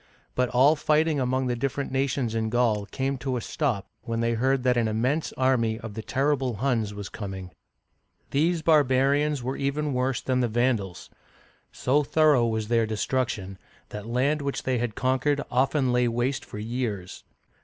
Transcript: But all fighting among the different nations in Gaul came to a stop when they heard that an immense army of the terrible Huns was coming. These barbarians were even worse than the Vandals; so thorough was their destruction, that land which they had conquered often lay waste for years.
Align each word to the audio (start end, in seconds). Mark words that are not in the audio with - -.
But 0.33 0.49
all 0.49 0.75
fighting 0.75 1.19
among 1.19 1.45
the 1.45 1.55
different 1.55 1.91
nations 1.91 2.33
in 2.33 2.49
Gaul 2.49 2.87
came 2.87 3.19
to 3.19 3.37
a 3.37 3.39
stop 3.41 3.85
when 4.01 4.19
they 4.19 4.33
heard 4.33 4.63
that 4.63 4.75
an 4.75 4.87
immense 4.87 5.31
army 5.33 5.79
of 5.79 5.93
the 5.93 6.01
terrible 6.01 6.55
Huns 6.55 6.91
was 6.91 7.07
coming. 7.07 7.51
These 8.31 8.63
barbarians 8.63 9.43
were 9.43 9.57
even 9.57 9.93
worse 9.93 10.19
than 10.19 10.39
the 10.39 10.47
Vandals; 10.47 11.11
so 11.71 12.01
thorough 12.01 12.47
was 12.47 12.67
their 12.67 12.87
destruction, 12.87 13.59
that 13.89 14.07
land 14.07 14.41
which 14.41 14.63
they 14.63 14.79
had 14.79 14.95
conquered 14.95 15.39
often 15.51 15.93
lay 15.93 16.07
waste 16.07 16.45
for 16.45 16.57
years. 16.57 17.23